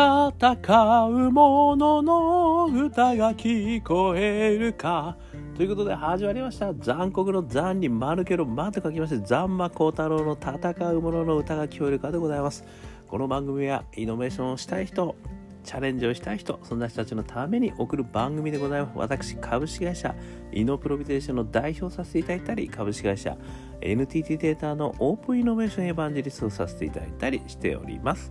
[0.00, 5.18] 戦う者のの歌が聞こえるか。
[5.54, 6.72] ということで始まりました。
[6.72, 12.64] 残酷の残に丸けろまと書きまして残魔高太郎の戦う者のの歌が聞こえるかでございます
[13.08, 15.16] この番組はイノベーションをしたい人
[15.64, 18.92] チャレンジをしたい人そんな人たちのために送る番組でございます。
[18.96, 20.14] 私株式会社
[20.50, 23.36] イノプロビテーションの代表させていただいたり株式会社
[23.82, 28.30] NTT データのオープンイノベーションエヴァンジェリストをさせていただいたりしております。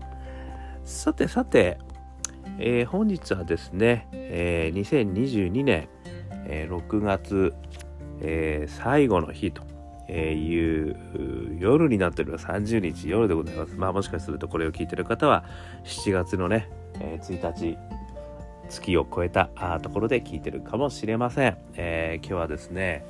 [0.83, 1.77] さてさて、
[2.57, 5.87] えー、本日はですね、えー、2022年、
[6.45, 7.53] えー、6月、
[8.21, 9.63] えー、最後の日と
[10.11, 12.45] いう夜になっております。
[12.47, 13.75] 30日夜でございます。
[13.75, 15.43] まあもしかするとこれを聞いてる方は
[15.83, 16.69] 7月のね、
[16.99, 17.77] え、1日
[18.69, 19.49] 月を超えた
[19.81, 23.05] ところで聞いてるかもしれません、え、今日はですね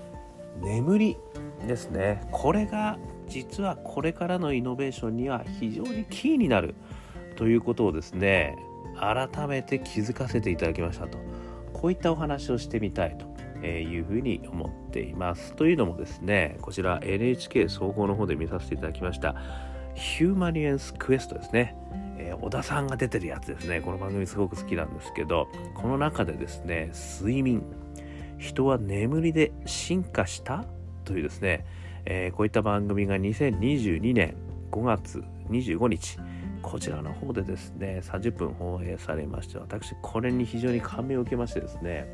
[0.61, 1.17] 眠り
[1.67, 2.21] ですね。
[2.31, 2.97] これが
[3.27, 6.75] 実はこれからのイノベーションには非常にキーになる
[7.39, 8.57] ということをですね
[8.99, 11.17] 改めて気づかせていただきましたと。
[11.71, 13.17] こういったお話をしてみたい
[13.61, 15.55] というふうに思っています。
[15.55, 19.35] というのもですねこちら NHK 総合の方で見させていただきました
[19.95, 21.77] ヒューマニエンスクエストですね、
[22.17, 23.79] えー、小田さんが出てるやつですね。
[23.79, 27.63] この番組すごく好きなんですけどこの中でですね睡眠。
[28.37, 30.65] 人は眠りで進化した
[31.05, 31.65] というですね、
[32.03, 34.35] えー、こういった番組が2022年
[34.71, 36.17] 5月25日
[36.69, 42.07] こちらの方でですね30分放映されまして私これに非常に感銘を受けましてですね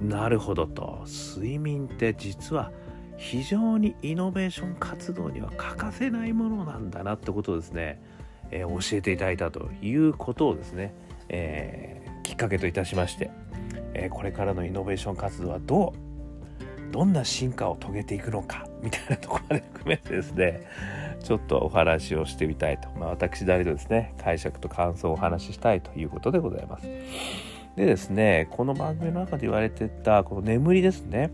[0.00, 2.72] なるほどと睡眠って実は
[3.16, 8.02] 非常にイノベーション活動には欠かせないものなんだなってことをですね、
[8.50, 10.92] えー、教えていただいたということをですね、
[11.28, 13.30] えー、きっかけといたしまして、
[13.94, 16.05] えー、これからのイノベーション活動はどう
[16.96, 20.66] どんな進化を遂げていくのかみたいなところまで含めてですね
[21.22, 26.86] ちょっとお話をしてみたいと、まあ、私なりのですね解釈と感想をお話ししたいということでございます。
[27.76, 31.32] でですねこの番組の中で言われてたこの眠りですね。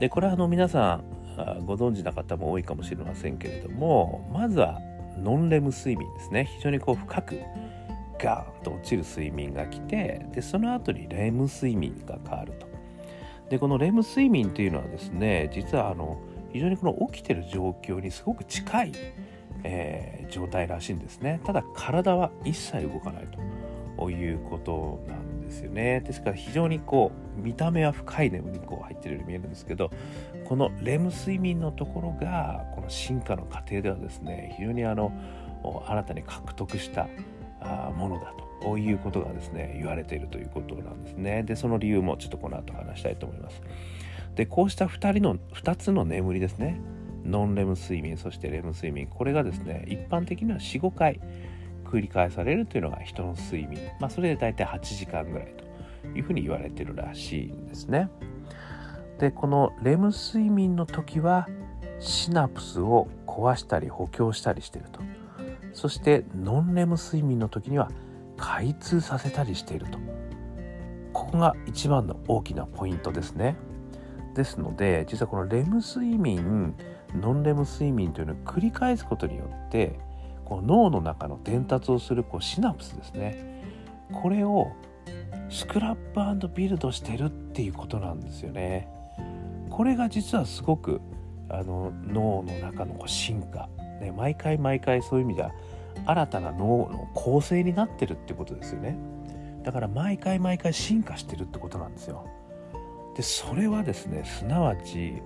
[0.00, 1.02] でこれはあの皆さ
[1.36, 4.80] んご存知な方も多いかもしれませんけれどもまずは
[5.18, 6.48] ノンレム睡眠ですね。
[6.56, 7.40] 非常にこう深く
[8.18, 12.73] ガーンと落ちる睡眠が来てでその後にレム睡眠が変わると。
[13.50, 16.18] でこのレム睡眠というのはですね実はあの
[16.52, 18.92] 非常にこの起きてる状況にすごく近い、
[19.64, 21.40] えー、状態らしいんですね。
[21.44, 23.28] ただ体は一切動かない
[23.96, 26.00] ということなんですよね。
[26.00, 29.90] ですから非常にこう見た目は深い眠りにこう入ってるように見えるんですけど
[30.44, 35.12] このレム睡眠のところがこの進化の過程ではですね非常にあの
[35.86, 37.08] 新たに獲得した
[37.96, 38.43] ものだと
[38.78, 41.42] いうことがですね言われているということなんですね。
[41.42, 43.62] でその理由もちょっとこの後話したいと思います。
[44.34, 46.80] でこうした2人の2つの眠りですね。
[47.24, 49.06] ノンレム睡眠そしてレム睡眠。
[49.06, 51.20] これがですね一般的には45回
[51.84, 53.78] 繰り返されるというのが人の睡眠。
[54.00, 55.54] まあそれで大体8時間ぐらい
[56.02, 58.08] というふうに言われてるらしいんですね。
[59.18, 61.48] でこのレム睡眠の時は
[62.00, 65.00] シナプスを壊したり補強したりしてると。
[65.72, 67.90] そしてノンレム睡眠の時には
[68.36, 69.98] 開通させたりしていると。
[71.12, 73.56] ここが一番の大きなポイントですね。
[74.34, 76.74] ですので実はこのレム睡眠
[77.14, 79.98] ノンレム睡眠というのを繰り返すことによって
[80.44, 83.62] この脳の中の伝達をするこうシナプスですね。
[84.12, 84.72] これを
[85.48, 88.88] スクラップビルドしてるっていうことなんですよね。
[89.70, 91.00] これが実はすごく
[91.48, 93.68] あの脳の中のこう進化、
[94.00, 95.52] ね、毎回毎回そういう意味では
[96.06, 98.98] 新たな脳の構成になってるってことですよね。
[99.62, 102.26] だから毎回毎回進化してるってことなんですよ。
[103.16, 105.22] でそれはですねすなわち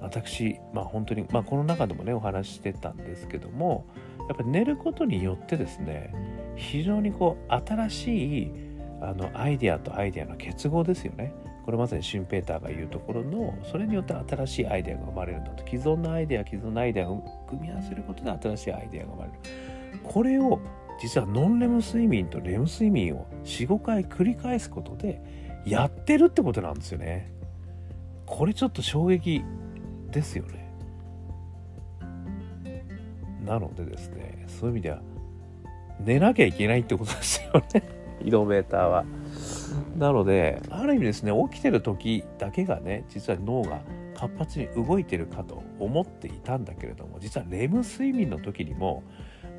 [0.00, 3.86] 私まあ本当に、まあ、この中でもねお話ししてたんですけども
[4.28, 6.14] やっぱり寝ることによってですね
[6.56, 8.52] 非常にこう新しい
[9.02, 11.32] あのアイデアとアイデアの結合ですよね。
[11.66, 15.66] これまさにシュンペーターが言うところのそれによって新しいアイデアが生まれるんだと。
[15.66, 19.38] 既存のアイデア既存のアイデアを組み合わせることで新しいアイデアが生まれる。
[20.04, 20.60] これを
[21.02, 25.20] 実はノンレム睡眠とレム睡眠を45回繰り返すことで
[25.66, 27.32] やってるってことなんですよね。
[28.26, 29.42] これちょっと衝撃
[30.12, 30.72] ですよね。
[33.44, 35.02] なのでですねそういう意味では
[35.98, 37.95] 寝なきゃいけないってことですよね。
[38.24, 39.04] イノベーターは。
[39.96, 43.80] なのである意味ですね起きてる時だけがね実は脳が
[44.14, 49.02] 活発に動いてるかと思っていたんだけれども実はレム睡眠の時にも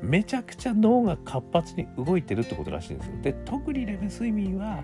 [0.02, 3.14] めちゃくちゃ脳が活発に動いてるってことらしいんですよ。
[3.22, 4.82] で特にレム睡眠は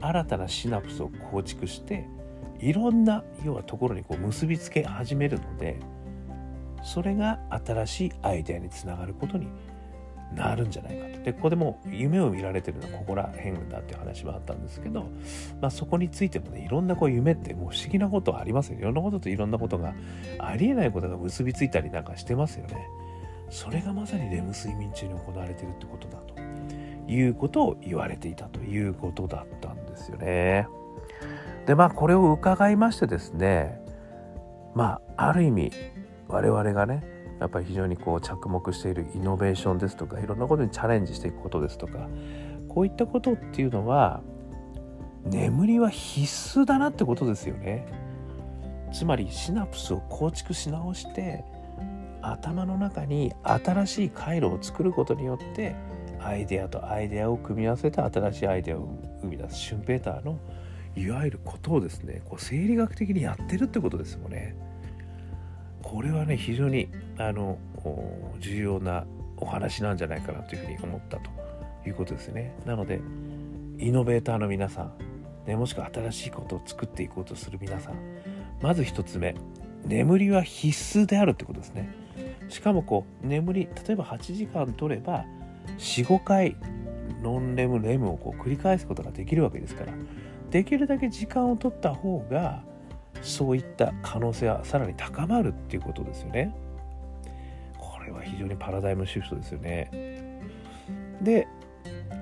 [0.00, 2.06] 新たなシナプスを構築して
[2.58, 5.78] いろんな要はところにこう結びつけ始めるので
[6.82, 9.48] それが新しいアイデアにつながることに
[10.34, 11.22] なるんじゃないかと。
[11.22, 15.06] でここでも夢を見られてるのはここら辺だっていう話もあったんですけど、
[15.60, 19.94] まあ、そこについてもねいろんなこう夢ってもう不思議なことありますよいろんなことといろんなことが
[20.38, 22.86] ありえないことが結びついたりなんかしてますよね。
[23.48, 26.34] それがまさにレム睡眠中に行われてるってことだと
[27.10, 30.66] いうことを言われていたということだったんですよね。
[31.66, 33.80] でまあこれを伺いましてですね
[34.74, 35.72] まあある意味
[36.28, 42.08] 我々がねやっぱり非常にこう着目しているイノベーションですとかいろんなことにチャレンジしていくことですとか
[42.68, 44.22] こういったことっていうのは
[45.24, 47.86] 眠りは必須だなってことですよね。
[48.92, 51.44] つまりシナプスを構築し直して
[52.22, 55.74] 頭の中に新しい回路を作ることによって
[56.20, 58.88] アイデアとアイデアを組み合わせて新しいアイデアを
[59.20, 60.38] 生み出すシュンペーターの
[60.96, 64.56] いわゆることをですねこう生理学的にやってるってことですよね。
[65.82, 67.58] これはね非常にあの
[68.38, 69.06] 重要な
[69.38, 71.30] お話なんじゃないかなというふうに思ったと
[71.86, 72.54] いうことですね。
[72.64, 73.00] なので
[73.78, 74.92] イノベーターの皆さん、
[75.46, 77.94] ね、もしくは新しいことを作っていこうとする皆さん
[78.62, 79.34] まず1つ目
[79.84, 81.94] 眠りは必須であるってことですね。
[82.48, 85.24] しかもこう眠り例えば8時間取れば
[85.78, 86.56] 45回
[87.22, 89.92] ノンレムレムをこう繰り返すことができるわけですから
[90.50, 92.62] できるだけ時間を取った方が
[93.22, 96.54] そういった可能性はさらに高まるっていうことですよね。
[98.06, 99.90] れは非常にパラダイムシフトですよね。
[101.22, 101.46] で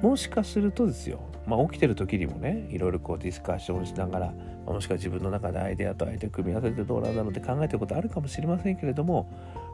[0.03, 4.35] もしかするとですよ、まあ、起きてる時にもねいろいろこうディスカッションしながら、ま
[4.69, 9.31] あ、もしくは自分の中でアイデアと相手を組み合わせてどうなんだろうって考えてることあるかもしれませんけれども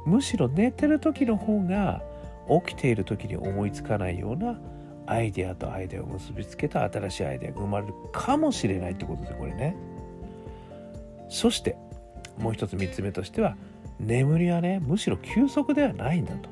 [0.07, 2.03] むしろ寝てる時の方が
[2.65, 4.59] 起きている時に思いつかないような
[5.07, 9.77] アイデアとアイデアを結びつけた新しいアイデアが生まれるかもしれないってことですこれね。
[11.29, 11.77] そして
[12.39, 13.57] もう一つ3つ目としては
[14.01, 16.49] 眠りはねむしろ休息ではないんだと。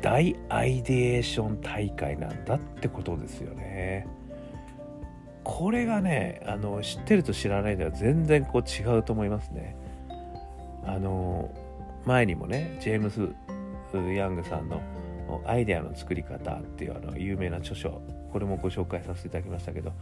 [0.00, 4.06] 大アイデエーション大会なんだってことですよね。
[5.42, 9.76] これがねあの知ってると知らないでは全然こう違うと思いますね。
[10.84, 11.50] あの
[12.04, 13.20] 前にもねジェームス・
[14.14, 14.80] ヤングさんの
[15.44, 18.00] 「アイデアの作り方」っていうあの有名な著書
[18.32, 19.92] これもご紹介させていただきましたけど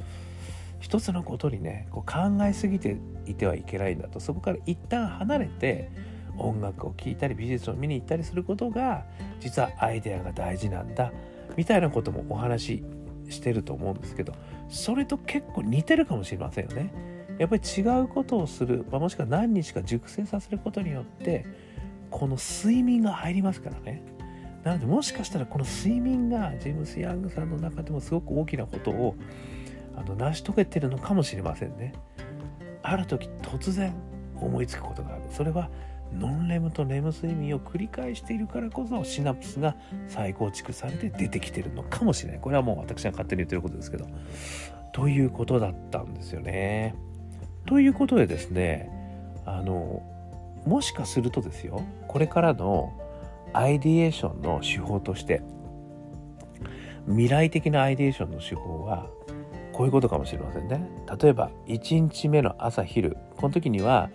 [0.86, 2.96] 一つのことにねこう考えすぎて
[3.26, 5.90] いてはいけないんだとそこから一旦離れて
[6.38, 9.04] 音楽を聴いたり美術を見に行ったりすることが
[9.40, 11.12] 実はアイデアが大事なんだ
[11.56, 12.84] みたいなこともお話
[13.26, 14.32] ししてると思うんですけど
[14.68, 16.92] それと結構似てるかもしれませんよね。
[17.40, 21.44] やっぱり違うことをする、まあ、もしくは何日か熟成させることによって
[22.10, 24.04] この睡眠が入りますからね。
[24.62, 29.16] なのでもしかしたらこの睡眠がジェームス・ヤングさんの中でもすごく大きなことを
[29.96, 31.94] あの成し遂げてるのかもしれませんね。
[32.82, 33.92] ある時突然
[34.36, 35.22] 思いつくことがある。
[35.30, 35.70] それは
[36.12, 39.74] ノンレムとレム睡眠を繰り返しているからこそシナプスが
[40.08, 42.40] 再構築されて出てきてるのかもしれない。
[42.40, 44.06] これはもう私が勝手に言ってることですけど。
[44.92, 46.94] ということだったんですよね。
[47.66, 48.88] ということでですね、
[49.44, 50.02] あの、
[50.64, 52.92] もしかするとですよ、これからの
[53.52, 55.42] アイディエーションの手法として、
[57.06, 59.08] 未来的なアイディエーションの手法は、
[59.76, 60.88] こういうことかもしれませんね。
[61.20, 64.08] 例えば1日目の朝昼この時には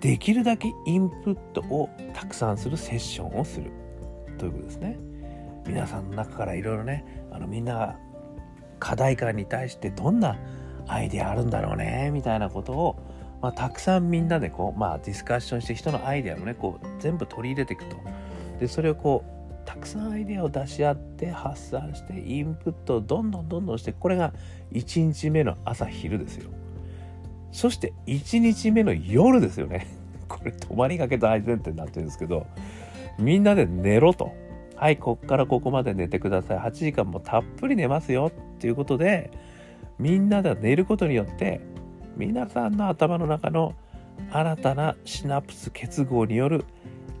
[0.00, 3.70] できるだけインプットをたくさんするセッションをする
[4.36, 4.98] ということですね。
[5.64, 7.96] 皆さんの中からいろいろねあのみんなが
[8.80, 10.36] 課題感に対してどんな
[10.88, 12.96] アイデアあるんだろうねみたいなことを、
[13.40, 17.96] まあ、たくさんみんなでこう、まあ、ディスカッションして人のアイデアをねこう全部取り入れていくと
[18.58, 19.39] でそれをこう
[19.70, 24.32] たくさんアイデアを出し合って発散してインプットをどんどんどんどんしてこれが
[24.72, 26.50] 1日目の朝昼ですよ。
[27.52, 29.86] そして1日目の夜ですよね。
[30.26, 32.48] これ泊まりがけ大前提になってるんですけど
[33.16, 34.32] みんなで寝ろと。
[34.74, 36.58] はいこっからここまで寝てください。
[36.58, 38.32] 8時間もたっぷり寝ますよ。
[38.56, 39.30] っていうことで
[40.00, 41.60] みんなで寝ることによって
[42.16, 43.74] 皆さんの頭の中の
[44.32, 46.64] 新たなシナプス結合による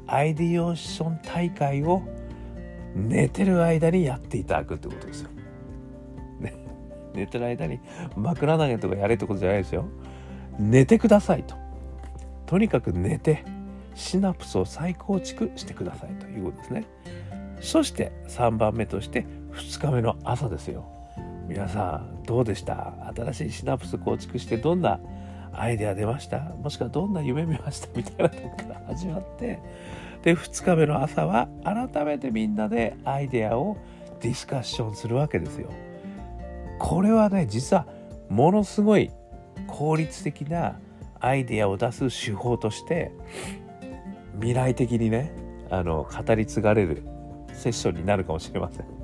[0.08, 2.02] アイディオーション大会を
[2.94, 5.30] 寝てる間にやっていただくってことですよ。
[6.40, 6.54] ね、
[7.14, 7.80] 寝てる間に
[8.16, 9.86] 枕投げとかやれってことじゃないですよ。
[10.58, 11.54] 寝てくださいと。
[12.46, 13.44] とにかく寝て
[13.94, 16.84] シナプスを再構築してくださいということですね。
[17.60, 20.84] そして3番目として2日目の朝ですよ。
[21.46, 22.94] 皆さんどうでした？
[23.14, 25.00] 新しいシナプス構築してどんな
[25.52, 26.38] アイデア出ました？
[26.40, 27.88] もしくはどんな夢見ました？
[27.96, 29.58] みたいなとこから始まって
[30.22, 33.76] で2日目の朝は改めてみんなでアイデアを
[34.20, 35.70] ディスカッションするわけですよ。
[36.78, 37.86] これはね実は
[38.28, 39.10] ものすごい
[39.66, 40.78] 効率的な
[41.20, 43.12] アイデアを出す手法として
[44.34, 45.32] 未来的にね
[45.70, 47.02] あの語り継がれる
[47.52, 49.00] セッションになるかもしれません。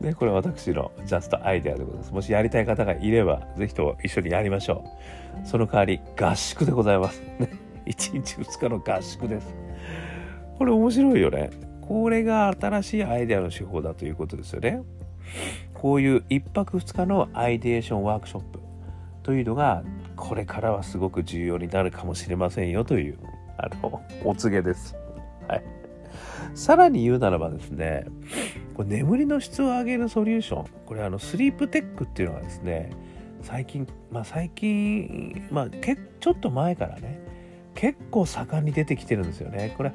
[0.00, 2.12] ね、これ私のジャストアイデアでございます。
[2.12, 4.84] もしやりたい方がいれば、ぜひとも一緒にやりましょ
[5.44, 5.46] う。
[5.46, 7.22] その代わり、合宿でございます。
[7.86, 9.54] 1日2日の合宿です。
[10.58, 11.50] これ面白いよね。
[11.80, 14.82] これが新しいアイデアの手法だということですよね。
[15.74, 18.60] こういう1泊2日のアイデエーションワークショップ
[19.22, 19.82] というのが
[20.16, 23.18] これからはすごく重要になるかもしれませんよという
[23.58, 24.96] あのお告げです。
[25.48, 25.64] はい。
[26.54, 28.04] さらに言うならばですね、
[28.74, 32.90] これ眠りの質を上げるソリューション、これあのスリープテックっていうのがですね、
[33.42, 37.20] 最近、まあ最近、まあけちょっと前からね、
[37.74, 39.74] 結構盛んに出てきてるんですよね。
[39.76, 39.92] これ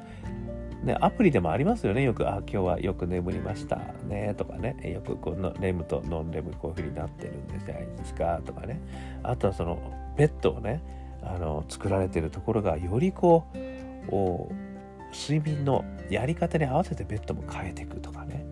[0.82, 2.02] ね、アプリでもありますよね。
[2.02, 4.76] よく、あ、今日はよく眠りましたね、とかね。
[4.92, 8.80] よくこのレムとノンレムこういう風になってるんじゃないですか、とかね。
[9.22, 9.78] あとはその、
[10.16, 10.80] ベッドをね、
[11.22, 13.56] あの、作られてるところが、よりこう、
[15.12, 18.44] 睡眠のやり方に合わせてベッドも変えていくとかね。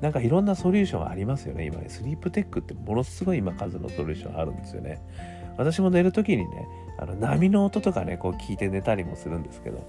[0.00, 1.66] なんかいろんなソリューションありますよね。
[1.66, 5.00] 今ね、スリープテックってものすごい今数のソリューションあるんですよね。
[5.58, 9.88] 私も寝る時にね、あの波の音とかねこう聞いて寝たりもするんですけど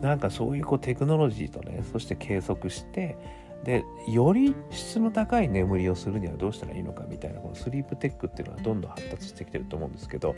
[0.00, 3.18] なんかそういうこうテクノロジーとねそして計測して
[3.64, 10.34] でより質の高い眠りをするにはどうしたらいいのかみたいなこのスリープテックっていうのはどんどん発達してきてると思うんですけど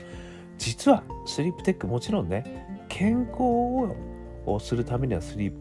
[0.59, 3.43] 実はスリープテックもちろんね健康
[4.47, 5.59] をするためにはスリープ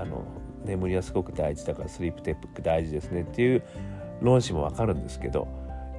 [0.00, 0.24] あの
[0.64, 3.62] 眠りはすごく大事だからスリープテック大事ですねっていう
[4.20, 5.48] 論旨もわかるんですけど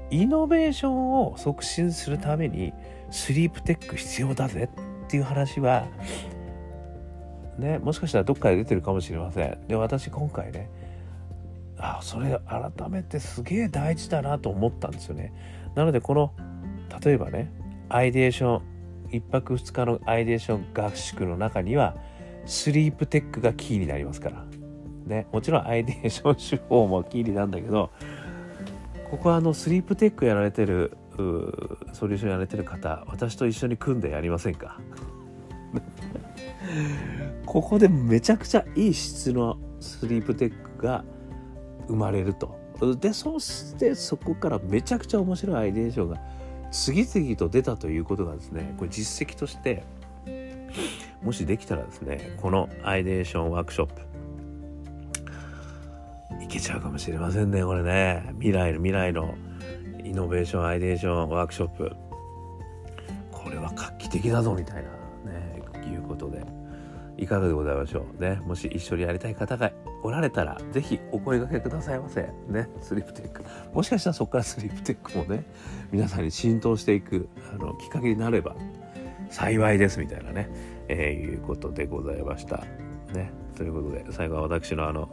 [0.09, 2.73] イノベーションを促進するために
[3.11, 4.69] スリープテック必要だぜ
[5.05, 5.87] っていう話は
[7.57, 9.67] ねもしかしたらどっかで出てるかもしれません。
[9.67, 10.69] で私今回ね
[11.77, 15.33] あそれ改めてすげえ大事だなと思ったんですよね。
[15.75, 16.33] なのでこの
[17.03, 17.51] 例えばね
[17.89, 18.61] アイデーション
[19.11, 21.95] 1泊2日のアイデーション合宿の中には
[22.45, 24.45] スリープテックがキーになりますから。
[25.05, 27.91] ねもちろんアイデーション手法もキーになるんだけど
[29.09, 30.97] ここはあのスリープテックやられてる
[31.93, 34.79] ソリューションやられてる方私と一緒に組んでやりませんか？
[37.45, 41.03] ここでめちゃくちゃいい質のスリープテックが
[41.87, 42.57] 生まれると。
[42.99, 46.17] でそしてそこからめちゃくちゃ面白いアイデーションが
[46.71, 49.83] 次々と出たということがですねこれ実績として
[51.23, 54.01] もしできたらですねこのアイデーションワークショップ
[56.47, 58.23] いけちゃうかもしれませんねこれね。
[58.35, 59.35] 未来の未来の
[60.01, 61.91] イノベーションアイデーションワークショップ。
[63.31, 64.81] これは画期的だぞみたいな
[65.29, 66.41] ねいうことで。
[67.17, 68.39] いかがでございましょうね。
[68.45, 69.73] もし一緒にやりたい方が
[70.03, 72.29] おられたら是非お声がけくださいませ。
[72.47, 73.43] ねスリープテック。
[73.73, 75.43] もしかしたらそこからスリープテックもね
[75.91, 78.55] 皆さんに浸透していくあのきっかけになれば
[79.29, 80.49] 幸いですみたいなね、
[80.87, 82.63] えー、いうことでございました。
[83.13, 83.31] ね。
[83.57, 85.09] ということで最後は私のあの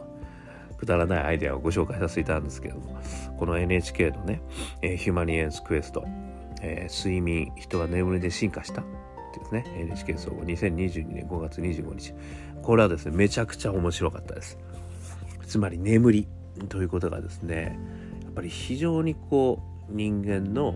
[0.85, 3.01] くだらないアイデアをご紹介させていただいたんですけども
[3.37, 4.41] この NHK のね、
[4.81, 6.05] えー、ヒューマニエンスクエスト、
[6.61, 8.85] えー、睡眠人が眠りで進化したっ
[9.33, 12.13] てですね NHK 総合2022年5月25日
[12.61, 14.57] これはですねめちゃくちゃ面白かったです。
[15.45, 16.27] つまり眠り
[16.69, 17.77] ということがですね
[18.23, 20.75] やっぱり非常にこう人間の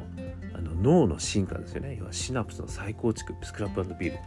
[0.54, 1.96] あの脳の進化ですよね。
[1.98, 4.18] 要はシナプスの再構築スクラップビル。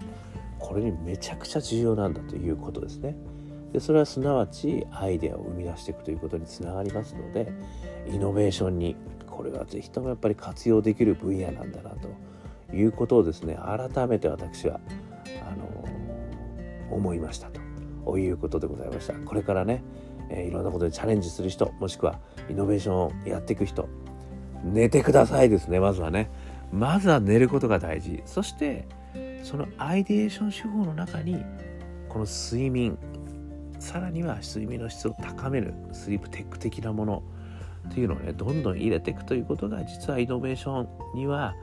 [0.59, 3.17] これにめちゃくちゃ重要なんだということですね。
[3.73, 7.53] でそれはすなわちアイデアを生み出していくということにつながりますので
[8.07, 12.09] イノベーションにこれは是非ともやっぱり活用できる分野なんだなと
[12.75, 14.81] いうことをですね改めて私は
[15.51, 15.85] あの
[16.95, 17.49] 思いました
[18.05, 19.15] ということでございました。
[19.15, 19.83] これからね、
[20.29, 22.19] え、いろんなことにチャレンジする人もしくは
[22.51, 23.89] イノベーションをやっていく人
[24.65, 26.31] 寝てくださいですねまずはね。
[26.73, 28.23] まずは寝ることが大事。
[28.27, 28.87] そして
[29.43, 31.45] そのアイデーション手法の中に
[32.09, 32.99] この睡眠
[33.83, 37.23] さらには睡眠の質を高めるスリープテック的なもの
[37.89, 41.57] っていうのをねどんどん入れていくということが実はイノベーションには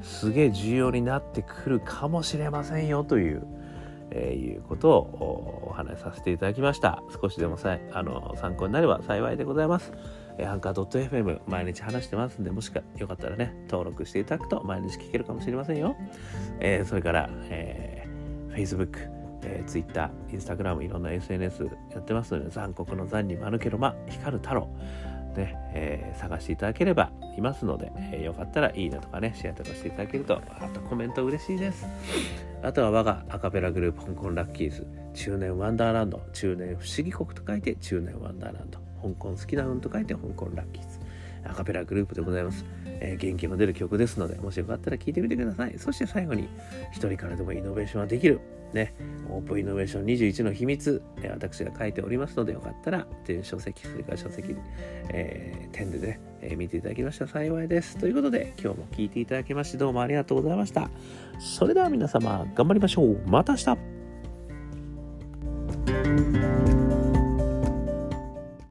[0.00, 3.44] すげえ重要になってくるかもしれませんよという、
[4.12, 7.02] えー、いうことをお話しさせていただきました。
[7.20, 9.92] 少しでもさあの参考になれば幸いでございます。
[10.46, 15.96] アンカー .fm 毎日話してますんでもしかよかったらね登録していただくと毎日聞けるかもしれませんよ、
[16.58, 24.68] えー、それから、えー、Facebook えー、Twitter、Instagram いろんな SNS やってますので残酷の残に間抜けろま光る太郎
[25.36, 31.86] ね、えー、探していただければいますので、えー、よかったらいいねとかね、シェアとかしていただけると、あとコメント嬉しいです。
[32.62, 41.00] あとは我がアカペラグループ香港ラッキーズ、中年ワンダーランド、中年不思議国と書いて中年ワンダーランド、香港好きな運と書いて香港ラッキーズ。
[41.46, 46.48] アカペラグループでございます、えー、元気の出る曲ですのでもしよかったら聴いてみてくださいそして最後に
[46.90, 48.40] 一人からでもイノベーションはできる
[48.74, 48.94] ね、
[49.30, 54.54] オープンイノベーション21の秘密、え私が書いておりますので、よかったら、電子書籍、それから書籍、
[55.10, 57.96] えー、点でね、え、見ていただきました幸いです。
[57.96, 60.90] ということで、今日も聴いていただきまして、どうもありがとうございました。
[61.38, 63.18] それでは皆様、頑張りましょう。
[63.26, 63.78] また明日